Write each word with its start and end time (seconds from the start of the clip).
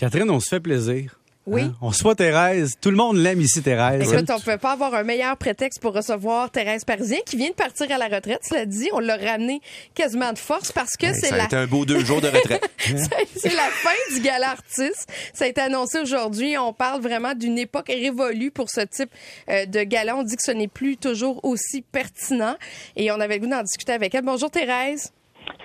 Catherine, 0.00 0.30
on 0.30 0.40
se 0.40 0.48
fait 0.48 0.60
plaisir. 0.60 1.20
Oui. 1.46 1.60
Hein? 1.60 1.74
On 1.82 1.92
soit 1.92 2.14
Thérèse. 2.14 2.72
Tout 2.80 2.88
le 2.88 2.96
monde 2.96 3.18
l'aime 3.18 3.42
ici, 3.42 3.60
Thérèse. 3.60 4.10
Écoute, 4.10 4.30
on 4.30 4.38
ne 4.38 4.42
peut 4.42 4.56
pas 4.56 4.72
avoir 4.72 4.94
un 4.94 5.02
meilleur 5.02 5.36
prétexte 5.36 5.78
pour 5.82 5.92
recevoir 5.92 6.50
Thérèse 6.50 6.86
Parisien, 6.86 7.18
qui 7.26 7.36
vient 7.36 7.50
de 7.50 7.54
partir 7.54 7.92
à 7.92 7.98
la 7.98 8.06
retraite, 8.06 8.40
cela 8.42 8.64
dit. 8.64 8.88
On 8.94 8.98
l'a 8.98 9.18
ramené 9.18 9.60
quasiment 9.94 10.32
de 10.32 10.38
force 10.38 10.72
parce 10.72 10.96
que 10.96 11.08
c'est 11.12 11.26
Ça 11.26 11.36
la... 11.36 11.42
a 11.42 11.46
été 11.48 11.56
un 11.56 11.66
beau 11.66 11.84
deux 11.84 12.02
jours 12.02 12.22
de 12.22 12.28
retraite. 12.28 12.66
c'est 12.78 13.54
la 13.54 13.68
fin 13.72 14.14
du 14.14 14.22
gala 14.22 14.52
artiste. 14.52 15.06
Ça 15.34 15.44
a 15.44 15.48
été 15.48 15.60
annoncé 15.60 15.98
aujourd'hui. 15.98 16.56
On 16.56 16.72
parle 16.72 17.02
vraiment 17.02 17.34
d'une 17.34 17.58
époque 17.58 17.88
révolue 17.88 18.50
pour 18.50 18.70
ce 18.70 18.80
type 18.80 19.10
euh, 19.50 19.66
de 19.66 19.82
gala. 19.82 20.16
On 20.16 20.22
dit 20.22 20.36
que 20.36 20.42
ce 20.42 20.52
n'est 20.52 20.68
plus 20.68 20.96
toujours 20.96 21.44
aussi 21.44 21.82
pertinent. 21.82 22.56
Et 22.96 23.12
on 23.12 23.20
avait 23.20 23.34
le 23.34 23.40
goût 23.42 23.50
d'en 23.50 23.62
discuter 23.62 23.92
avec 23.92 24.14
elle. 24.14 24.24
Bonjour 24.24 24.50
Thérèse. 24.50 25.12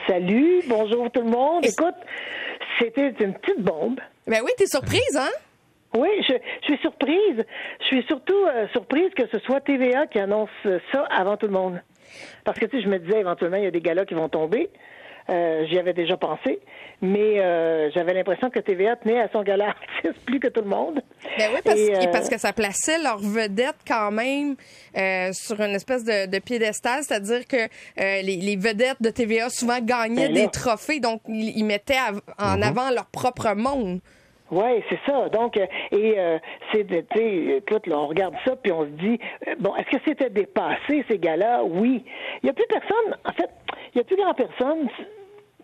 Salut, 0.08 0.62
bonjour 0.68 1.10
tout 1.10 1.22
le 1.22 1.30
monde. 1.30 1.66
Écoute, 1.66 1.96
c'était 2.80 3.14
une 3.20 3.34
petite 3.34 3.62
bombe. 3.62 4.00
Ben 4.28 4.42
oui, 4.44 4.52
t'es 4.58 4.68
surprise, 4.68 5.18
hein? 5.18 5.30
Oui, 5.96 6.10
je, 6.28 6.34
je 6.62 6.66
suis 6.66 6.78
surprise. 6.80 7.46
Je 7.80 7.86
suis 7.86 8.04
surtout 8.04 8.46
euh, 8.48 8.68
surprise 8.70 9.12
que 9.16 9.28
ce 9.28 9.40
soit 9.40 9.62
TVA 9.62 10.08
qui 10.08 10.20
annonce 10.20 10.50
ça 10.92 11.06
avant 11.10 11.38
tout 11.38 11.46
le 11.46 11.54
monde. 11.54 11.82
Parce 12.44 12.60
que 12.60 12.66
tu 12.66 12.78
sais, 12.78 12.84
je 12.84 12.90
me 12.90 13.00
disais 13.00 13.20
éventuellement 13.20 13.58
il 13.58 13.64
y 13.64 13.68
a 13.68 13.72
des 13.72 13.82
galas 13.82 14.06
qui 14.06 14.14
vont 14.14 14.30
tomber. 14.30 14.70
Euh, 15.30 15.66
J'y 15.68 15.80
avais 15.80 15.94
déjà 15.94 16.18
pensé, 16.18 16.60
mais 17.02 17.40
euh, 17.40 17.90
j'avais 17.92 18.14
l'impression 18.14 18.50
que 18.52 18.60
TVA 18.60 18.96
tenait 18.96 19.20
à 19.22 19.28
son 19.32 19.42
gala 19.42 19.70
artiste 20.04 20.24
plus 20.26 20.40
que 20.40 20.48
tout 20.50 20.62
le 20.62 20.68
monde. 20.70 21.02
Ben 21.38 21.50
oui, 21.54 21.60
parce, 21.66 21.80
Et, 21.80 21.96
euh, 21.96 22.12
parce 22.12 22.30
que 22.30 22.38
ça 22.38 22.54
plaçait 22.54 23.00
leur 23.02 23.18
vedette 23.18 23.78
quand 23.88 24.12
même 24.12 24.56
euh, 24.96 25.32
sur 25.34 25.60
une 25.62 25.74
espèce 25.74 26.04
de, 26.04 26.28
de 26.30 26.40
piédestal, 26.40 27.02
c'est-à-dire 27.02 27.48
que 27.48 27.58
euh, 27.58 27.68
les, 28.22 28.36
les 28.38 28.56
vedettes 28.56 29.02
de 29.02 29.10
TVA 29.10 29.50
souvent 29.50 29.80
gagnaient 29.82 30.28
Ben 30.30 30.44
des 30.46 30.48
trophées, 30.50 31.00
donc 31.00 31.22
ils, 31.28 31.58
ils 31.58 31.66
mettaient 31.66 31.98
av- 31.98 32.22
en 32.38 32.62
avant 32.62 32.92
leur 32.92 33.08
propre 33.08 33.54
monde. 33.56 34.00
Oui, 34.52 34.84
c'est 34.90 35.00
ça. 35.06 35.28
Donc, 35.30 35.58
euh, 35.58 35.66
et 35.92 36.14
euh, 36.20 36.38
c'est, 36.72 36.86
tu 36.86 37.18
sais, 37.18 37.58
écoute, 37.58 37.88
là, 37.88 37.98
on 38.00 38.08
regarde 38.08 38.36
ça, 38.46 38.56
puis 38.56 38.72
on 38.72 38.84
se 38.84 38.90
dit, 38.90 39.20
euh, 39.48 39.56
bon, 39.60 39.76
est-ce 39.76 39.98
que 39.98 40.04
c'était 40.06 40.30
dépassé, 40.30 41.04
ces 41.08 41.18
gars-là? 41.18 41.64
Oui. 41.64 42.04
Il 42.42 42.46
n'y 42.46 42.50
a 42.52 42.54
plus 42.54 42.66
personne, 42.70 43.16
en 43.26 43.32
fait, 43.32 43.50
il 43.94 43.98
n'y 43.98 44.02
a 44.02 44.04
plus 44.04 44.16
grand 44.18 44.34
personne 44.34 44.88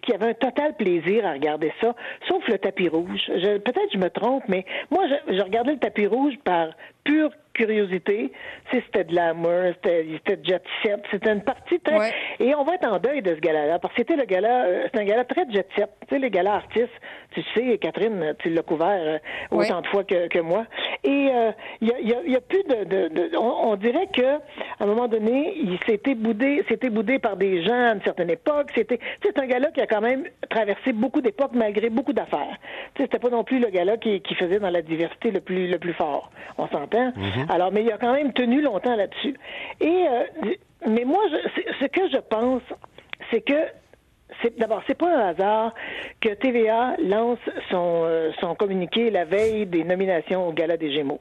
qui 0.02 0.14
avait 0.14 0.30
un 0.30 0.34
total 0.34 0.76
plaisir 0.76 1.26
à 1.28 1.34
regarder 1.34 1.72
ça, 1.80 1.94
sauf 2.28 2.48
le 2.48 2.58
tapis 2.58 2.90
rouge. 2.90 3.22
Je- 3.28 3.60
peut-être 3.60 3.94
je 3.94 4.00
me 4.00 4.10
trompe, 4.10 4.44
mais 4.48 4.66
moi, 4.90 5.04
je, 5.08 5.36
je 5.36 5.42
regardais 5.44 5.73
le 5.73 5.80
tapis 5.80 6.08
rouge 6.08 6.34
par 6.44 6.70
pure 7.04 7.30
curiosité. 7.54 8.32
Tu 8.70 8.78
sais, 8.78 8.84
c'était 8.86 9.04
de 9.06 9.16
l'amour, 9.16 9.74
c'était, 9.76 10.06
c'était 10.26 10.40
jet 10.44 10.64
set, 10.84 11.02
c'était 11.12 11.32
une 11.32 11.44
partie 11.44 11.80
très... 11.80 11.98
Ouais. 11.98 12.12
Et 12.40 12.56
on 12.56 12.64
va 12.64 12.76
être 12.76 12.88
en 12.88 13.00
deuil 13.00 13.22
de 13.22 13.36
ce 13.36 13.40
gala-là, 13.40 13.80
parce 13.80 13.94
que 13.94 14.02
c'était 14.02 14.16
le 14.16 14.26
gala, 14.26 14.66
euh, 14.66 14.88
c'est 14.94 15.00
un 15.00 15.06
gala 15.06 15.26
très 15.26 15.46
jet 15.52 15.68
set. 15.76 15.90
Tu 16.08 16.16
sais, 16.16 16.20
les 16.20 16.30
galas 16.30 16.54
artistes, 16.56 16.90
tu 17.32 17.42
sais, 17.54 17.78
Catherine, 17.78 18.34
tu 18.40 18.50
l'as 18.50 18.62
couvert 18.64 18.88
euh, 18.90 19.18
Ouais. 19.52 19.66
autant 19.66 19.82
de 19.82 19.88
fois 19.88 20.04
que, 20.04 20.28
que 20.28 20.40
moi. 20.40 20.66
Et 21.04 21.30
euh, 21.34 21.52
il 21.82 21.88
y, 21.90 21.94
a, 21.94 22.00
y 22.00 22.14
a- 22.14 22.24
y 22.24 22.36
a 22.36 22.42
plus 22.42 22.64
de... 22.64 22.84
de- 22.86 23.08
de- 23.10 23.38
on, 23.38 23.72
on 23.72 23.76
dirait 23.76 24.08
que 24.08 24.22
à 24.36 24.40
un 24.82 24.86
moment 24.86 25.08
donné, 25.08 25.54
il 25.58 25.78
s'était 25.86 26.16
boudé, 26.16 26.64
c'était 26.70 26.90
boudé 26.90 27.20
par 27.20 27.38
des 27.38 27.64
gens 27.64 27.74
à 27.90 27.94
une 27.94 28.02
certaine 28.04 28.30
époque. 28.30 28.72
C'était, 28.76 28.98
tu 28.98 29.04
sais, 29.24 29.34
c'est 29.36 29.40
un 29.40 29.46
gala 29.48 29.72
qui 29.72 29.82
a 29.82 29.88
quand 29.88 30.02
même 30.02 30.24
traversé 30.50 30.94
beaucoup 30.94 31.22
d'époques 31.22 31.54
malgré 31.54 31.90
beaucoup 31.90 32.14
d'affaires. 32.14 32.58
Tu 32.96 33.02
sais, 33.04 33.10
c'était 33.12 33.20
pas 33.20 33.30
non 33.30 33.44
plus 33.44 33.60
le 33.60 33.68
gala 33.70 33.98
qui, 33.98 34.22
qui 34.22 34.36
faisait 34.36 34.60
dans 34.60 34.70
la 34.70 34.82
diversité 34.82 35.32
le 35.32 35.42
plus 35.42 35.68
le 35.68 35.78
plus 35.80 35.94
fort. 35.94 36.32
On 36.58 36.68
s'entend? 36.68 37.12
Alors, 37.50 37.72
mais 37.72 37.84
il 37.84 37.92
a 37.92 37.97
quand 37.97 38.14
même 38.14 38.34
tenu 38.34 38.61
longtemps 38.61 38.95
là-dessus. 38.95 39.36
Et 39.80 40.06
euh, 40.08 40.23
mais 40.88 41.06
moi, 41.06 41.22
je, 41.31 41.61
ce 41.80 41.86
que 41.86 42.09
je 42.09 42.17
pense, 42.17 42.64
c'est 43.30 43.42
que 43.42 43.67
c'est 44.42 44.58
d'abord 44.58 44.81
c'est 44.88 44.98
pas 44.98 45.14
un 45.14 45.30
hasard 45.30 45.73
que 46.22 46.30
TVA 46.30 46.95
lance 47.03 47.39
son 47.70 48.03
euh, 48.06 48.31
son 48.39 48.56
communiqué 48.56 49.09
la 49.09 49.25
veille 49.25 49.66
des 49.66 49.83
nominations 49.83 50.48
au 50.48 50.53
gala 50.53 50.78
des 50.78 50.94
Gémeaux. 50.94 51.20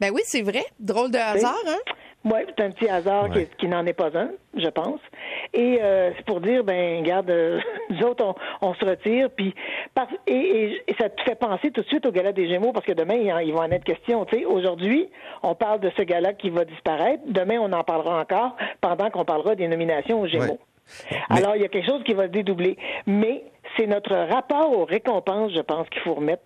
Ben 0.00 0.10
oui, 0.12 0.22
c'est 0.24 0.42
vrai. 0.42 0.64
Drôle 0.80 1.10
de 1.10 1.18
hasard, 1.18 1.54
hein? 1.68 1.92
Oui, 2.24 2.38
c'est 2.48 2.64
un 2.64 2.70
petit 2.70 2.88
hasard 2.88 3.28
qui, 3.30 3.46
qui 3.58 3.68
n'en 3.68 3.84
est 3.84 3.92
pas 3.92 4.10
un, 4.18 4.30
je 4.56 4.68
pense. 4.68 5.00
Et 5.52 5.78
euh, 5.82 6.10
c'est 6.16 6.24
pour 6.24 6.40
dire, 6.40 6.64
ben, 6.64 7.00
regarde, 7.00 7.28
euh, 7.30 7.60
nous 7.90 8.02
autres, 8.06 8.24
on, 8.60 8.68
on 8.68 8.74
se 8.74 8.84
retire, 8.84 9.28
puis 9.36 9.54
par- 9.94 10.08
et, 10.26 10.32
et- 10.34 10.82
et 10.88 10.94
ça 10.98 11.08
te 11.10 11.20
fait 11.22 11.34
penser 11.34 11.70
tout 11.70 11.82
de 11.82 11.86
suite 11.86 12.06
au 12.06 12.10
gala 12.12 12.32
des 12.32 12.48
Gémeaux, 12.48 12.72
parce 12.72 12.86
que 12.86 12.92
demain, 12.92 13.14
il, 13.16 13.30
en- 13.32 13.38
il 13.40 13.52
va 13.52 13.60
en 13.60 13.70
être 13.70 13.84
question. 13.84 14.24
Tu 14.24 14.38
sais, 14.38 14.44
aujourd'hui, 14.46 15.08
on 15.42 15.54
parle 15.54 15.80
de 15.80 15.90
ce 15.96 16.02
gala 16.02 16.32
qui 16.32 16.48
va 16.50 16.64
disparaître. 16.64 17.22
Demain, 17.26 17.58
on 17.60 17.72
en 17.72 17.84
parlera 17.84 18.20
encore, 18.20 18.56
pendant 18.80 19.10
qu'on 19.10 19.24
parlera 19.26 19.54
des 19.54 19.68
nominations 19.68 20.20
aux 20.20 20.26
Gémeaux. 20.26 20.58
Alors, 21.30 21.56
il 21.56 21.62
y 21.62 21.64
a 21.64 21.68
quelque 21.68 21.86
chose 21.86 22.02
qui 22.04 22.14
va 22.14 22.24
se 22.24 22.28
dédoubler. 22.32 22.76
Mais 23.06 23.42
c'est 23.76 23.86
notre 23.86 24.14
rapport 24.14 24.70
aux 24.78 24.84
récompenses, 24.84 25.52
je 25.52 25.60
pense, 25.60 25.88
qu'il 25.90 26.00
faut 26.02 26.14
remettre. 26.14 26.42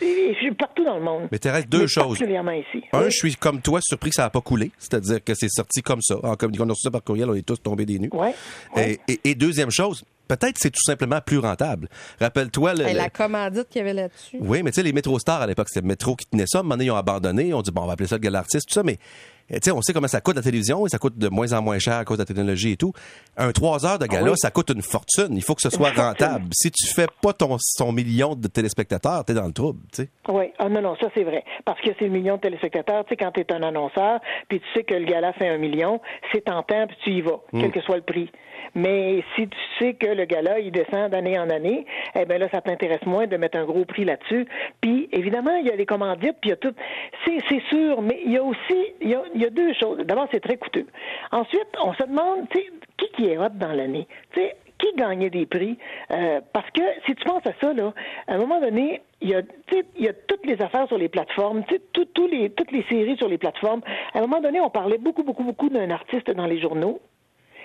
Et, 0.00 0.34
je 0.34 0.38
suis 0.40 0.54
partout 0.54 0.84
dans 0.84 0.96
le 0.98 1.02
monde. 1.04 1.28
Mais 1.30 1.38
Thérèse, 1.38 1.66
deux 1.68 1.82
Mais 1.82 1.86
choses. 1.86 2.04
Particulièrement 2.18 2.50
ici. 2.52 2.82
Un, 2.92 2.98
Oui. 3.00 3.04
je 3.06 3.16
suis 3.16 3.34
comme 3.36 3.60
toi 3.60 3.80
surpris 3.82 4.10
que 4.10 4.16
ça 4.16 4.22
n'a 4.22 4.30
pas 4.30 4.40
coulé. 4.40 4.70
C'est-à-dire 4.78 5.22
que 5.22 5.34
c'est 5.34 5.48
sorti 5.48 5.82
comme 5.82 6.00
ça. 6.02 6.16
En 6.24 6.34
communiquant, 6.36 6.64
on 6.64 6.70
a 6.70 6.72
reçu 6.72 6.82
ça 6.82 6.90
par 6.90 7.02
courriel, 7.04 7.30
on 7.30 7.34
est 7.34 7.46
tous 7.46 7.62
tombés 7.62 7.86
des 7.86 7.98
nues. 7.98 8.10
Ouais, 8.12 8.34
ouais. 8.76 8.98
Et, 9.08 9.12
et- 9.14 9.20
et 9.30 9.34
deuxième 9.34 9.70
chose, 9.70 10.04
peut-être 10.28 10.56
c'est 10.58 10.70
tout 10.70 10.82
simplement 10.84 11.20
plus 11.24 11.38
rentable. 11.38 11.88
Rappelle-toi 12.20 12.74
le, 12.74 12.84
la 12.96 13.10
commandite 13.10 13.68
qu'il 13.68 13.80
y 13.80 13.82
avait 13.82 13.94
là-dessus. 13.94 14.38
Oui, 14.40 14.62
mais 14.62 14.70
tu 14.70 14.76
sais, 14.76 14.82
les 14.82 14.92
métro 14.92 15.18
stars 15.18 15.42
à 15.42 15.46
l'époque, 15.46 15.68
c'était 15.68 15.82
le 15.82 15.88
métro 15.88 16.16
qui 16.16 16.26
tenait 16.26 16.46
ça. 16.46 16.58
À 16.58 16.60
un 16.60 16.62
moment 16.64 16.74
donné, 16.76 16.86
ils 16.86 16.90
ont 16.90 16.96
abandonné. 16.96 17.52
On 17.54 17.62
dit, 17.62 17.70
bon, 17.70 17.82
on 17.82 17.86
va 17.86 17.92
appeler 17.94 18.08
ça 18.08 18.16
le 18.16 18.20
gala 18.20 18.38
artiste, 18.40 18.68
tout 18.68 18.74
ça, 18.74 18.82
mais. 18.82 18.98
eh, 19.50 19.54
Tu 19.60 19.64
sais, 19.64 19.70
on 19.72 19.82
sait 19.82 19.92
comment 19.92 20.08
ça 20.08 20.20
coûte 20.20 20.36
la 20.36 20.42
télévision 20.42 20.86
et 20.86 20.88
ça 20.88 20.98
coûte 20.98 21.18
de 21.18 21.28
moins 21.28 21.52
en 21.52 21.62
moins 21.62 21.78
cher 21.78 21.94
à 21.94 22.04
cause 22.04 22.18
de 22.18 22.22
la 22.22 22.26
technologie 22.26 22.72
et 22.72 22.76
tout. 22.76 22.92
Un 23.36 23.52
trois 23.52 23.84
heures 23.86 23.98
de 23.98 24.06
gala, 24.06 24.26
Ah 24.28 24.30
oui. 24.30 24.36
ça 24.38 24.50
coûte 24.50 24.70
une 24.70 24.82
fortune. 24.82 25.28
Il 25.36 25.42
faut 25.42 25.54
que 25.54 25.62
ce 25.62 25.70
soit 25.70 25.90
rentable. 25.96 26.46
Si 26.52 26.70
tu 26.70 26.86
fais 26.86 27.06
pas 27.22 27.32
ton, 27.32 27.56
ton 27.76 27.92
million 27.92 28.34
de 28.34 28.48
téléspectateurs, 28.48 29.24
t'es 29.24 29.34
dans 29.34 29.46
le 29.46 29.52
trouble, 29.52 29.80
tu 29.92 30.02
sais. 30.04 30.08
Oui, 30.28 30.46
ah 30.58 30.68
non, 30.68 30.80
non, 30.80 30.96
ça 31.00 31.08
c'est 31.14 31.24
vrai. 31.24 31.44
Parce 31.64 31.80
que 31.80 31.90
c'est 31.98 32.06
le 32.06 32.10
million 32.10 32.36
de 32.36 32.40
téléspectateurs. 32.40 33.04
Tu 33.04 33.10
sais, 33.10 33.16
quand 33.16 33.32
tu 33.32 33.40
es 33.40 33.52
un 33.52 33.62
annonceur, 33.62 34.20
puis 34.48 34.60
tu 34.60 34.66
sais 34.74 34.84
que 34.84 34.94
le 34.94 35.04
gala 35.04 35.32
fait 35.34 35.48
un 35.48 35.58
million, 35.58 36.00
c'est 36.32 36.44
tentant, 36.44 36.86
puis 36.86 36.96
tu 37.04 37.10
y 37.10 37.20
vas, 37.20 37.40
quel 37.52 37.70
que 37.70 37.80
soit 37.82 37.96
le 37.96 38.02
prix. 38.02 38.30
Mais 38.74 39.22
si 39.36 39.46
tu 39.46 39.56
sais 39.78 39.94
que 39.94 40.06
le 40.14 40.24
gala, 40.24 40.58
il 40.60 40.72
descend 40.72 41.10
d'année 41.10 41.38
en 41.38 41.50
année, 41.50 41.86
eh 42.18 42.24
bien 42.24 42.38
là, 42.38 42.48
ça 42.50 42.60
t'intéresse 42.60 43.04
moins 43.06 43.26
de 43.26 43.36
mettre 43.36 43.58
un 43.58 43.64
gros 43.64 43.84
prix 43.84 44.04
là-dessus. 44.04 44.46
Puis, 44.80 45.08
évidemment, 45.12 45.56
il 45.56 45.66
y 45.66 45.70
a 45.70 45.76
les 45.76 45.86
commandites, 45.86 46.36
puis 46.40 46.48
il 46.48 46.50
y 46.50 46.52
a 46.52 46.56
tout. 46.56 46.74
C'est, 47.24 47.60
sûr, 47.68 48.00
mais 48.02 48.20
il 48.24 48.32
y 48.32 48.38
a 48.38 48.42
aussi, 48.42 48.94
il 49.00 49.10
y 49.10 49.44
a, 49.44 49.50
deux 49.50 49.72
choses. 49.74 49.98
D'abord, 49.98 50.28
c'est 50.32 50.40
très 50.40 50.56
coûteux. 50.56 50.86
Ensuite, 51.32 51.68
on 51.82 51.92
se 51.94 52.02
demande, 52.04 52.48
tu 52.50 52.58
sais, 52.58 52.66
qui 52.96 53.08
qui 53.12 53.26
est 53.28 53.38
hot 53.38 53.50
dans 53.54 53.72
l'année? 53.72 54.06
Tu 54.32 54.40
sais, 54.40 54.56
qui 54.78 54.92
gagnait 54.96 55.30
des 55.30 55.46
prix? 55.46 55.78
Euh, 56.10 56.40
parce 56.52 56.68
que 56.70 56.82
si 57.06 57.14
tu 57.14 57.24
penses 57.24 57.46
à 57.46 57.52
ça, 57.60 57.72
là, 57.72 57.92
à 58.26 58.34
un 58.34 58.38
moment 58.38 58.60
donné, 58.60 59.02
il 59.20 59.30
y 59.30 59.34
a, 59.34 59.42
il 59.96 60.04
y 60.04 60.08
a 60.08 60.12
toutes 60.12 60.44
les 60.46 60.60
affaires 60.60 60.86
sur 60.88 60.98
les 60.98 61.08
plateformes, 61.08 61.62
tout- 61.92 62.04
tous 62.04 62.26
les, 62.26 62.50
toutes 62.50 62.72
les 62.72 62.82
séries 62.84 63.16
sur 63.16 63.28
les 63.28 63.38
plateformes. 63.38 63.80
À 64.12 64.18
un 64.18 64.22
moment 64.22 64.40
donné, 64.40 64.60
on 64.60 64.70
parlait 64.70 64.98
beaucoup, 64.98 65.22
beaucoup, 65.22 65.44
beaucoup 65.44 65.68
d'un 65.68 65.90
artiste 65.90 66.30
dans 66.30 66.46
les 66.46 66.60
journaux, 66.60 67.00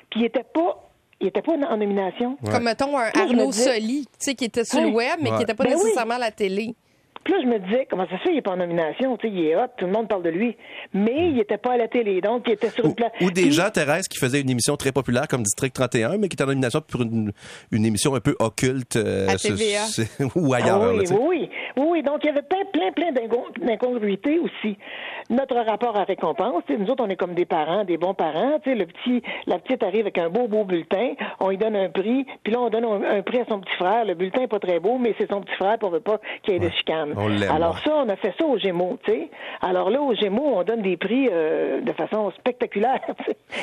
puis 0.09 0.21
il 0.21 0.25
était 0.25 0.43
pas, 0.43 0.88
il 1.21 1.27
était 1.27 1.41
pas 1.41 1.53
en 1.53 1.77
nomination. 1.77 2.37
Comme, 2.49 2.63
mettons, 2.63 2.97
un 2.97 3.09
Arnaud 3.13 3.51
disais- 3.51 3.73
Soli, 3.75 4.05
tu 4.05 4.11
sais, 4.19 4.35
qui 4.35 4.45
était 4.45 4.63
sur 4.65 4.81
le 4.81 4.87
web, 4.89 5.19
mais 5.21 5.29
Ouais. 5.29 5.35
qui 5.37 5.39
n'était 5.41 5.53
pas 5.53 5.63
Ben 5.65 5.73
oui. 5.75 5.83
nécessairement 5.83 6.15
à 6.15 6.19
la 6.19 6.31
télé. 6.31 6.75
Puis 7.21 7.33
là, 7.33 7.39
je 7.43 7.47
me 7.47 7.59
disais, 7.59 7.85
comment 7.89 8.07
ça 8.09 8.17
se 8.17 8.23
fait, 8.23 8.29
il 8.29 8.35
n'est 8.35 8.41
pas 8.41 8.51
en 8.53 8.57
nomination? 8.57 9.17
Tu 9.17 9.27
sais, 9.27 9.33
il 9.33 9.45
est 9.47 9.55
hot, 9.55 9.67
tout 9.77 9.85
le 9.85 9.91
monde 9.91 10.07
parle 10.07 10.23
de 10.23 10.29
lui. 10.29 10.55
Mais 10.93 11.27
il 11.29 11.35
n'était 11.35 11.57
pas 11.57 11.73
à 11.73 11.77
la 11.77 11.89
télé, 11.89 12.21
donc 12.21 12.43
il 12.47 12.53
était 12.53 12.69
sur 12.69 12.85
une 12.85 12.95
place. 12.95 13.11
ou 13.21 13.29
des 13.29 13.51
gens, 13.51 13.69
Thérèse, 13.69 14.07
qui 14.07 14.17
faisaient 14.17 14.39
une 14.39 14.49
émission 14.49 14.77
très 14.77 14.93
populaire 14.93 15.27
comme 15.27 15.43
District 15.43 15.73
31, 15.75 16.17
mais 16.17 16.29
qui 16.29 16.35
étaient 16.35 16.43
en 16.45 16.47
nomination 16.47 16.79
pour 16.81 17.01
une, 17.01 17.33
une 17.71 17.85
émission 17.85 18.15
un 18.15 18.21
peu 18.21 18.35
occulte. 18.39 18.95
euh, 18.95 19.27
À 19.27 19.35
TVA. 19.35 19.81
ou 20.35 20.53
ailleurs. 20.53 20.81
Ah 20.81 20.93
là, 20.93 20.93
oui, 20.93 21.05
oui, 21.11 21.17
oui, 21.27 21.49
oui, 21.77 21.85
oui. 21.89 22.03
Donc, 22.03 22.19
il 22.23 22.27
y 22.27 22.29
avait 22.29 22.41
plein, 22.41 22.63
plein, 22.71 22.91
plein 22.91 23.11
d'incon- 23.11 23.51
d'incongruités 23.65 24.39
aussi. 24.39 24.77
Notre 25.29 25.55
rapport 25.57 25.95
à 25.97 26.03
récompense, 26.03 26.63
nous 26.77 26.87
autres, 26.89 27.03
on 27.05 27.09
est 27.09 27.15
comme 27.15 27.33
des 27.35 27.45
parents, 27.45 27.83
des 27.83 27.97
bons 27.97 28.13
parents. 28.13 28.59
Le 28.65 28.85
petit, 28.85 29.21
la 29.45 29.59
petite 29.59 29.83
arrive 29.83 30.01
avec 30.01 30.17
un 30.17 30.29
beau, 30.29 30.47
beau 30.47 30.63
bulletin, 30.63 31.13
on 31.39 31.49
lui 31.49 31.57
donne 31.57 31.75
un 31.75 31.89
prix, 31.89 32.25
puis 32.43 32.53
là, 32.53 32.61
on 32.61 32.69
donne 32.69 32.85
un, 32.85 33.17
un 33.17 33.21
prix 33.21 33.39
à 33.41 33.45
son 33.47 33.59
petit 33.59 33.75
frère. 33.75 34.05
Le 34.05 34.15
bulletin 34.15 34.41
n'est 34.41 34.47
pas 34.47 34.59
très 34.59 34.79
beau, 34.79 34.97
mais 34.97 35.13
c'est 35.17 35.29
son 35.29 35.41
petit 35.41 35.55
frère, 35.55 35.77
puis 35.77 35.87
on 35.87 35.91
veut 35.91 35.99
pas 35.99 36.19
qu'il 36.43 36.53
y 36.53 36.57
ait 36.57 36.59
de 36.59 36.69
chicane. 36.69 37.13
Alors 37.49 37.75
ouais. 37.75 37.81
ça, 37.83 37.95
on 37.95 38.09
a 38.09 38.15
fait 38.15 38.33
ça 38.39 38.45
aux 38.45 38.57
Gémeaux, 38.57 38.97
tu 39.03 39.11
sais. 39.11 39.29
Alors 39.61 39.89
là, 39.89 40.01
aux 40.01 40.15
Gémeaux, 40.15 40.53
on 40.55 40.63
donne 40.63 40.81
des 40.81 40.97
prix 40.97 41.29
euh, 41.31 41.81
de 41.81 41.91
façon 41.93 42.31
spectaculaire. 42.39 43.01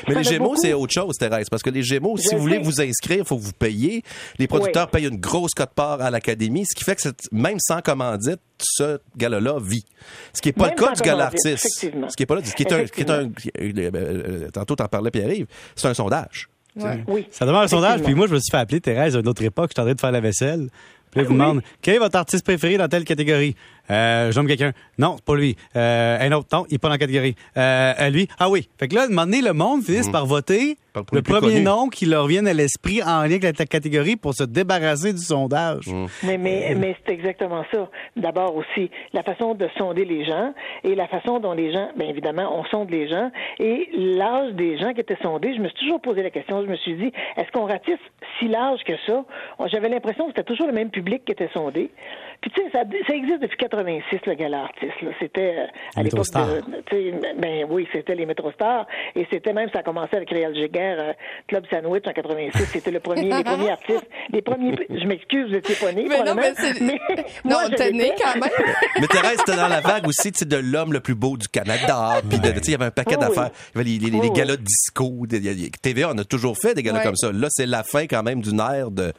Mais 0.08 0.14
les 0.16 0.22
Gémeaux, 0.24 0.54
c'est 0.56 0.72
autre 0.72 0.92
chose, 0.92 1.16
Thérèse, 1.18 1.48
parce 1.50 1.62
que 1.62 1.70
les 1.70 1.82
Gémeaux, 1.82 2.16
si 2.16 2.28
Je 2.30 2.36
vous 2.36 2.42
voulez 2.42 2.58
vous 2.58 2.80
inscrire, 2.80 3.18
il 3.18 3.24
faut 3.24 3.36
que 3.36 3.42
vous 3.42 3.52
payiez. 3.58 4.02
Les 4.38 4.46
producteurs 4.46 4.88
Oui. 4.92 5.00
payent 5.00 5.08
une 5.08 5.20
grosse 5.20 5.52
cote-part 5.54 6.00
à 6.00 6.10
l'Académie, 6.10 6.64
ce 6.66 6.74
qui 6.76 6.84
fait 6.84 6.94
que 6.96 7.08
même 7.32 7.58
sans 7.58 7.80
commandite, 7.96 8.40
ce 8.58 8.98
gala-là 9.16 9.58
vit. 9.60 9.84
Ce 10.32 10.40
qui 10.40 10.48
n'est 10.48 10.52
pas 10.52 10.66
Même 10.68 10.74
le 10.78 10.84
cas 10.84 10.92
du 10.94 11.02
gala 11.02 11.26
commandite, 11.26 11.46
artiste. 11.46 11.66
effectivement. 11.66 12.08
Ce 12.08 12.16
qui 12.16 12.22
est 12.22 12.26
pas 12.26 12.34
là, 12.36 12.40
ce 12.44 12.54
qui 12.54 12.62
est 12.62 12.72
un, 12.72 12.86
ce 12.86 12.92
qui 12.92 13.00
est 13.00 13.10
un- 13.10 13.24
euh, 13.24 13.90
euh, 13.94 14.50
tantôt 14.50 14.76
t'en 14.76 14.86
parlais 14.88 15.10
Pierre-Yves, 15.10 15.46
c'est 15.74 15.88
un 15.88 15.94
sondage. 15.94 16.48
Ouais. 16.76 17.02
Oui. 17.08 17.26
Ça 17.30 17.46
demande 17.46 17.64
un 17.64 17.68
sondage, 17.68 18.02
puis 18.02 18.14
moi, 18.14 18.26
je 18.26 18.34
me 18.34 18.38
suis 18.38 18.50
fait 18.50 18.58
appeler 18.58 18.80
Thérèse 18.80 19.16
à 19.16 19.20
une 19.20 19.28
autre 19.28 19.42
époque. 19.42 19.70
Je 19.70 19.74
suis 19.74 19.80
en 19.80 19.84
train 19.86 19.94
de 19.94 20.00
faire 20.00 20.12
la 20.12 20.20
vaisselle. 20.20 20.68
Puis 21.10 21.20
là, 21.20 21.22
il 21.22 21.24
vous 21.28 21.32
Oui. 21.32 21.38
demande 21.38 21.62
quel 21.80 21.94
est 21.94 21.98
votre 21.98 22.16
artiste 22.16 22.44
préféré 22.44 22.76
dans 22.76 22.88
telle 22.88 23.04
catégorie? 23.04 23.56
Euh, 23.90 24.30
je 24.32 24.36
nomme 24.38 24.46
quelqu'un. 24.48 24.72
Non, 24.98 25.14
c'est 25.16 25.24
pas 25.24 25.34
lui. 25.34 25.56
Euh, 25.76 26.18
un 26.20 26.32
autre, 26.32 26.48
non, 26.52 26.64
il 26.68 26.74
est 26.74 26.78
pas 26.78 26.88
dans 26.88 26.94
la 26.94 26.98
catégorie. 26.98 27.34
Euh, 27.56 27.92
euh, 28.00 28.10
lui, 28.10 28.28
ah 28.38 28.48
oui. 28.50 28.68
Fait 28.78 28.88
que 28.88 28.94
là, 28.94 29.02
à 29.02 29.04
un 29.04 29.08
moment 29.08 29.24
donné, 29.24 29.42
le 29.42 29.52
monde 29.52 29.82
finit 29.82 30.10
par 30.10 30.26
voter 30.26 30.76
Par- 30.92 31.04
pour 31.04 31.16
le 31.16 31.22
premier 31.22 31.60
nom 31.60 31.88
qui 31.88 32.06
leur 32.06 32.26
vienne 32.26 32.48
à 32.48 32.52
l'esprit 32.54 33.02
en 33.02 33.22
lien 33.22 33.36
avec 33.42 33.58
la 33.58 33.66
catégorie 33.66 34.16
pour 34.16 34.34
se 34.34 34.44
débarrasser 34.44 35.12
du 35.12 35.18
sondage. 35.20 35.84
Mais, 36.22 36.38
mais, 36.38 36.74
mais 36.76 36.96
c'est 37.06 37.12
exactement 37.12 37.64
ça. 37.72 37.88
D'abord 38.16 38.56
aussi, 38.56 38.90
la 39.12 39.22
façon 39.22 39.54
de 39.54 39.68
sonder 39.78 40.04
les 40.04 40.24
gens 40.24 40.52
et 40.84 40.94
la 40.94 41.06
façon 41.08 41.38
dont 41.38 41.52
les 41.52 41.72
gens, 41.72 41.90
bien 41.96 42.08
évidemment, 42.08 42.58
on 42.58 42.64
sonde 42.66 42.90
les 42.90 43.08
gens 43.08 43.30
et 43.58 43.88
l'âge 43.94 44.52
des 44.54 44.78
gens 44.78 44.92
qui 44.94 45.00
étaient 45.00 45.18
sondés. 45.22 45.54
Je 45.54 45.60
me 45.60 45.68
suis 45.68 45.78
toujours 45.78 46.00
posé 46.00 46.22
la 46.22 46.30
question, 46.30 46.62
je 46.62 46.68
me 46.68 46.76
suis 46.76 46.94
dit, 46.96 47.12
est-ce 47.36 47.50
qu'on 47.52 47.66
ratisse 47.66 47.98
si 48.38 48.48
large 48.48 48.80
que 48.84 48.94
ça? 49.06 49.24
J'avais 49.66 49.88
l'impression 49.88 50.24
que 50.24 50.30
c'était 50.30 50.44
toujours 50.44 50.66
le 50.66 50.72
même 50.72 50.90
public 50.90 51.24
qui 51.24 51.32
était 51.32 51.50
sondé. 51.52 51.90
Puis 52.46 52.52
tu 52.54 52.62
sais, 52.62 52.70
ça, 52.70 52.84
ça 53.08 53.14
existe 53.14 53.42
depuis 53.42 53.56
86, 53.56 54.20
le 54.24 54.34
gala 54.34 54.60
artiste. 54.62 55.02
là. 55.02 55.10
C'était 55.18 55.56
euh, 55.58 55.64
à 55.96 56.02
Les 56.02 56.04
l'époque 56.04 56.20
Métrostars. 56.20 56.46
de, 56.46 56.60
tu 56.86 56.96
sais, 56.96 57.14
ben 57.36 57.66
oui, 57.68 57.88
c'était 57.92 58.14
les 58.14 58.24
Métrostars. 58.24 58.86
Et 59.16 59.26
c'était 59.32 59.52
même, 59.52 59.68
ça 59.72 59.80
a 59.80 59.82
commencé 59.82 60.14
avec 60.14 60.30
Réal 60.30 60.54
Giguère, 60.54 60.96
euh, 61.00 61.12
Club 61.48 61.64
Sandwich 61.68 62.04
en 62.06 62.12
86. 62.12 62.66
C'était 62.66 62.92
le 62.92 63.00
premier, 63.00 63.22
les 63.36 63.42
premiers 63.42 63.70
artistes. 63.70 64.06
Les 64.32 64.42
premiers, 64.42 64.76
je 64.88 65.06
m'excuse, 65.06 65.48
vous 65.48 65.56
étiez 65.56 65.74
pas 65.74 65.90
nés, 65.90 66.06
Mais 66.08 66.22
non, 66.22 66.36
mais 66.36 66.52
c'est. 66.56 66.80
mais 66.80 66.98
Non, 67.44 67.56
moi, 67.62 67.70
t'es 67.76 67.90
né 67.90 68.12
quand 68.16 68.34
même. 68.40 68.50
Mais 69.00 69.08
Thérèse, 69.08 69.38
c'était 69.44 69.56
dans 69.56 69.66
la 69.68 69.80
vague 69.80 70.06
aussi, 70.06 70.30
tu 70.30 70.38
sais, 70.38 70.44
de 70.44 70.56
l'homme 70.56 70.92
le 70.92 71.00
plus 71.00 71.16
beau 71.16 71.36
du 71.36 71.48
Canada. 71.48 72.20
Puis, 72.30 72.38
tu 72.38 72.46
sais, 72.46 72.52
il 72.66 72.70
y 72.70 72.74
avait 72.76 72.84
un 72.86 72.90
paquet 72.92 73.16
Oui, 73.18 73.24
oui. 73.28 73.34
d'affaires. 73.34 73.50
Il 73.74 73.78
y 73.78 73.80
avait 73.80 73.90
les, 73.90 73.98
les- 73.98 74.10
les 74.10 74.18
Oui, 74.20 74.28
oui. 74.32 74.38
galas 74.38 74.56
de 74.56 74.62
disco. 74.62 75.26
TVA, 75.82 76.10
on 76.14 76.18
a 76.18 76.24
toujours 76.24 76.56
fait 76.56 76.74
des 76.74 76.82
galas 76.84 76.98
Ouais. 77.00 77.04
comme 77.04 77.16
ça. 77.16 77.32
Là, 77.32 77.48
c'est 77.50 77.66
la 77.66 77.82
fin 77.82 78.06
quand 78.06 78.22
même 78.22 78.40
d'une 78.40 78.60
ère 78.60 78.90
de... 78.92 79.12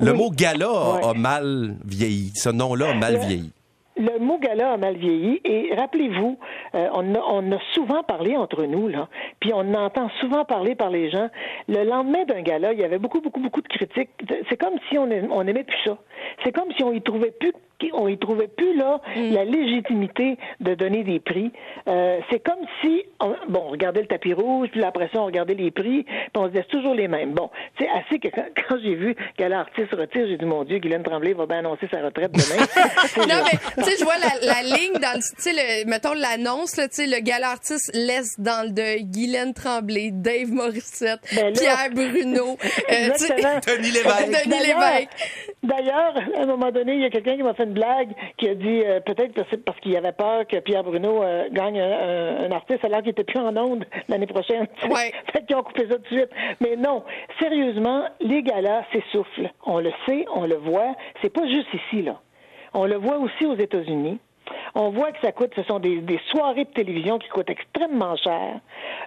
Le 0.00 0.12
Oui. 0.12 0.18
mot 0.18 0.30
gala 0.30 0.66
a, 0.68 0.94
Ouais. 0.96 1.06
a 1.10 1.14
mal 1.14 1.74
vieilli. 1.84 2.32
Ce 2.34 2.48
nom-là 2.48 2.90
a 2.90 2.94
mal 2.94 3.14
Le- 3.14 3.18
vieilli. 3.20 3.52
Le 3.96 4.18
mot 4.18 4.38
gala 4.38 4.72
a 4.72 4.76
mal 4.78 4.96
vieilli 4.96 5.42
et 5.44 5.74
rappelez-vous, 5.76 6.38
euh, 6.74 6.88
on, 6.94 7.14
a, 7.14 7.18
on 7.32 7.52
a 7.52 7.58
souvent 7.74 8.02
parlé 8.02 8.34
entre 8.34 8.64
nous 8.64 8.88
là, 8.88 9.08
puis 9.40 9.52
on 9.54 9.74
entend 9.74 10.08
souvent 10.20 10.46
parler 10.46 10.74
par 10.74 10.88
les 10.88 11.10
gens. 11.10 11.28
Le 11.68 11.84
lendemain 11.84 12.24
d'un 12.24 12.40
gala, 12.40 12.72
il 12.72 12.78
y 12.80 12.84
avait 12.84 12.98
beaucoup, 12.98 13.20
beaucoup, 13.20 13.40
beaucoup 13.40 13.60
de 13.60 13.68
critiques. 13.68 14.08
C'est 14.48 14.56
comme 14.56 14.72
si 14.88 14.96
on, 14.96 15.06
on 15.32 15.46
aimait 15.46 15.64
plus 15.64 15.76
ça. 15.84 15.98
C'est 16.44 16.52
comme 16.52 16.70
si 16.76 16.82
on 16.84 16.92
y 16.92 17.02
trouvait 17.02 17.32
plus, 17.38 17.52
on 17.94 18.08
y 18.08 18.18
trouvait 18.18 18.48
plus 18.48 18.76
là 18.76 19.00
la 19.16 19.42
légitimité 19.44 20.36
de 20.60 20.74
donner 20.74 21.02
des 21.02 21.18
prix. 21.18 21.50
Euh, 21.88 22.18
c'est 22.30 22.40
comme 22.40 22.58
si, 22.82 23.02
on, 23.20 23.34
bon, 23.48 23.62
on 23.66 23.70
regardait 23.70 24.02
le 24.02 24.06
tapis 24.06 24.34
rouge, 24.34 24.68
puis 24.70 24.84
après 24.84 25.08
ça, 25.14 25.20
on 25.22 25.24
regardait 25.26 25.54
les 25.54 25.70
prix, 25.70 26.02
puis 26.04 26.30
on 26.36 26.44
se 26.44 26.50
disait 26.50 26.64
c'est 26.70 26.76
toujours 26.76 26.94
les 26.94 27.08
mêmes. 27.08 27.32
Bon, 27.32 27.48
c'est 27.78 27.88
assez 27.88 28.18
que 28.18 28.28
quand, 28.28 28.44
quand 28.68 28.76
j'ai 28.82 28.94
vu 28.94 29.16
gala 29.38 29.60
artiste 29.60 29.92
retire, 29.94 30.26
j'ai 30.28 30.36
dit 30.36 30.44
mon 30.44 30.64
Dieu, 30.64 30.76
Guylaine 30.78 31.02
Tremblay 31.02 31.32
va 31.32 31.46
bien 31.46 31.58
annoncer 31.60 31.88
sa 31.90 32.02
retraite 32.02 32.32
demain. 32.32 32.66
Non, 33.16 33.34
genre- 33.34 33.48
mais, 33.50 33.82
tu 33.82 33.90
sais, 33.90 33.96
je 33.98 34.04
vois 34.04 34.18
la, 34.18 34.46
la 34.46 34.62
ligne 34.62 34.94
dans 35.00 35.14
le, 35.16 35.20
tu 35.36 35.42
sais, 35.42 35.52
le- 35.52 35.88
mettons 35.88 36.12
l'annonce, 36.14 36.76
là, 36.76 36.86
tu 36.88 36.96
sais, 36.96 37.06
le 37.06 37.20
gala 37.22 37.50
artiste 37.50 37.90
laisse 37.94 38.38
dans 38.38 38.66
le 38.66 38.72
deuil 38.72 39.04
Guylaine 39.04 39.54
Tremblay, 39.54 40.10
Dave 40.12 40.50
Morissette, 40.50 41.20
Ben 41.34 41.46
là- 41.46 41.52
Pierre 41.58 41.90
Bruno, 41.92 42.56
euh. 42.90 43.08
Denis 43.08 43.90
Lévesque. 43.90 44.46
Denis 44.46 44.66
Lévesque. 44.66 45.08
D'ailleurs, 45.62 46.14
à 46.36 46.42
un 46.42 46.46
moment 46.46 46.70
donné, 46.70 46.94
il 46.94 47.00
y 47.00 47.04
a 47.04 47.10
quelqu'un 47.10 47.36
qui 47.36 47.42
m'a 47.42 47.54
fait 47.54 47.64
une 47.64 47.72
blague 47.72 48.10
qui 48.36 48.48
a 48.48 48.54
dit 48.54 48.82
euh, 48.84 49.00
peut-être 49.00 49.34
parce, 49.34 49.48
parce 49.64 49.78
qu'il 49.80 49.96
avait 49.96 50.12
peur 50.12 50.46
que 50.46 50.58
Pierre 50.60 50.82
Bruno 50.84 51.22
euh, 51.22 51.48
gagne 51.50 51.80
un, 51.80 52.46
un- 52.46 52.50
artiste 52.52 52.84
alors 52.84 53.00
qu'il 53.00 53.10
était 53.10 53.24
plus 53.24 53.40
en 53.40 53.56
onde 53.56 53.84
l'année 54.08 54.26
prochaine. 54.26 54.66
Ouais. 54.90 55.12
fait 55.32 55.44
qu'ils 55.46 55.56
ont 55.56 55.62
coupé 55.62 55.86
ça 55.88 55.96
tout 55.96 56.14
de 56.14 56.20
suite. 56.20 56.30
Mais 56.60 56.76
non, 56.76 57.04
sérieusement, 57.40 58.04
les 58.20 58.42
galas 58.42 58.84
s'essoufflent. 58.92 59.50
On 59.66 59.78
le 59.80 59.90
sait, 60.06 60.24
on 60.34 60.46
le 60.46 60.56
voit. 60.56 60.94
C'est 61.22 61.32
pas 61.32 61.46
juste 61.46 61.68
ici 61.74 62.02
là. 62.02 62.20
On 62.74 62.84
le 62.86 62.96
voit 62.96 63.18
aussi 63.18 63.46
aux 63.46 63.56
États-Unis. 63.56 64.18
On 64.74 64.90
voit 64.90 65.12
que 65.12 65.20
ça 65.20 65.32
coûte, 65.32 65.52
ce 65.56 65.62
sont 65.64 65.78
des, 65.80 66.00
des 66.00 66.20
soirées 66.30 66.64
de 66.64 66.70
télévision 66.70 67.18
qui 67.18 67.28
coûtent 67.28 67.50
extrêmement 67.50 68.16
cher, 68.16 68.60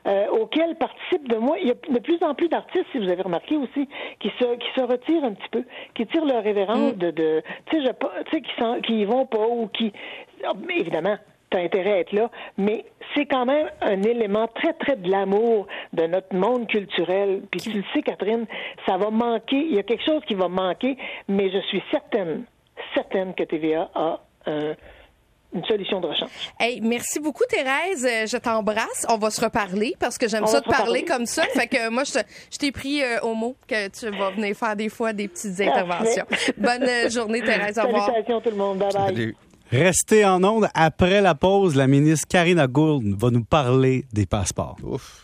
euh, 0.07 0.27
auxquelles 0.31 0.75
participent 0.75 1.29
de 1.29 1.37
moi. 1.37 1.57
Il 1.61 1.67
y 1.67 1.71
a 1.71 1.73
de 1.73 1.99
plus 1.99 2.21
en 2.21 2.33
plus 2.35 2.49
d'artistes, 2.49 2.85
si 2.91 2.97
vous 2.99 3.09
avez 3.09 3.21
remarqué 3.21 3.55
aussi, 3.55 3.87
qui 4.19 4.29
se, 4.39 4.55
qui 4.55 4.67
se 4.75 4.81
retirent 4.81 5.23
un 5.23 5.33
petit 5.33 5.49
peu, 5.49 5.63
qui 5.95 6.05
tirent 6.07 6.25
leur 6.25 6.43
révérence 6.43 6.95
de, 6.95 7.11
de 7.11 7.41
tu 7.67 7.81
sais, 7.83 8.41
qui, 8.41 8.81
qui 8.83 9.01
y 9.01 9.05
vont 9.05 9.25
pas 9.25 9.47
ou 9.47 9.67
qui, 9.67 9.93
mais 10.67 10.77
évidemment, 10.79 11.17
t'as 11.49 11.59
intérêt 11.61 11.93
à 11.93 11.99
être 11.99 12.11
là, 12.13 12.29
mais 12.57 12.83
c'est 13.15 13.25
quand 13.27 13.45
même 13.45 13.69
un 13.81 14.01
élément 14.01 14.47
très, 14.47 14.73
très 14.73 14.95
de 14.95 15.09
l'amour 15.09 15.67
de 15.93 16.07
notre 16.07 16.35
monde 16.35 16.67
culturel. 16.67 17.43
Puis 17.51 17.61
tu 17.61 17.71
le 17.71 17.83
sais, 17.93 18.01
Catherine, 18.01 18.45
ça 18.87 18.97
va 18.97 19.11
manquer, 19.11 19.57
il 19.57 19.75
y 19.75 19.79
a 19.79 19.83
quelque 19.83 20.03
chose 20.03 20.21
qui 20.25 20.33
va 20.33 20.47
manquer, 20.47 20.97
mais 21.27 21.49
je 21.51 21.59
suis 21.67 21.81
certaine, 21.91 22.45
certaine 22.95 23.33
que 23.35 23.43
TVA 23.43 23.89
a 23.93 24.19
un- 24.47 24.73
une 25.53 25.63
solution 25.65 25.99
de 26.01 26.07
rechange. 26.07 26.29
Hey, 26.59 26.81
merci 26.81 27.19
beaucoup, 27.19 27.43
Thérèse. 27.49 28.05
Euh, 28.05 28.25
Je 28.27 28.37
t'embrasse. 28.37 29.05
On 29.09 29.17
va 29.17 29.29
se 29.29 29.39
reparler 29.41 29.95
parce 29.99 30.17
que 30.17 30.27
j'aime 30.27 30.47
ça 30.47 30.59
se 30.59 30.63
parler 30.63 31.03
comme 31.05 31.25
ça. 31.25 31.43
Fait 31.53 31.67
que 31.67 31.89
moi, 31.89 32.03
je, 32.03 32.13
te- 32.13 32.25
je 32.51 32.57
t'ai 32.57 32.71
pris 32.71 33.01
euh, 33.03 33.19
au 33.21 33.33
mot 33.35 33.55
que 33.67 33.87
tu 33.89 34.09
vas 34.17 34.31
venir 34.31 34.55
faire 34.55 34.75
des 34.75 34.89
fois 34.89 35.13
des 35.13 35.27
petites 35.27 35.59
interventions. 35.61 36.25
Bonne 36.57 36.83
euh, 36.83 37.09
journée, 37.09 37.41
Thérèse. 37.45 37.77
Au 37.77 37.83
revoir. 37.87 38.05
Salutations 38.07 38.41
tout 38.41 38.49
le 38.49 38.55
monde. 38.55 38.77
Bye 38.79 38.93
bye. 38.93 39.05
Salut. 39.07 39.35
Restez 39.71 40.25
en 40.25 40.43
onde. 40.43 40.67
Après 40.73 41.21
la 41.21 41.35
pause, 41.35 41.75
la 41.75 41.87
ministre 41.87 42.27
Karina 42.27 42.67
Gould 42.67 43.15
va 43.19 43.29
nous 43.31 43.43
parler 43.43 44.05
des 44.13 44.25
passeports. 44.25 44.77
Ouf. 44.83 45.21